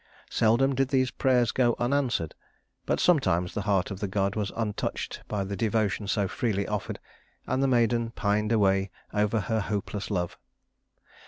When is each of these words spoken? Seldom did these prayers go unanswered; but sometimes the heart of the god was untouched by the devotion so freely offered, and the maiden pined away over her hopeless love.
Seldom 0.31 0.73
did 0.73 0.87
these 0.87 1.11
prayers 1.11 1.51
go 1.51 1.75
unanswered; 1.77 2.33
but 2.87 2.99
sometimes 2.99 3.53
the 3.53 3.61
heart 3.69 3.91
of 3.91 3.99
the 3.99 4.07
god 4.07 4.35
was 4.35 4.51
untouched 4.55 5.21
by 5.27 5.43
the 5.43 5.55
devotion 5.55 6.07
so 6.07 6.27
freely 6.27 6.67
offered, 6.67 6.99
and 7.45 7.61
the 7.61 7.67
maiden 7.67 8.09
pined 8.09 8.51
away 8.51 8.89
over 9.13 9.41
her 9.41 9.59
hopeless 9.59 10.09
love. 10.09 10.39